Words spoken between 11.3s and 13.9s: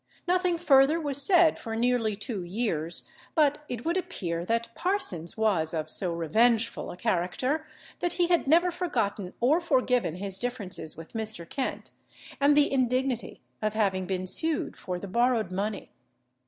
Kent, and the indignity of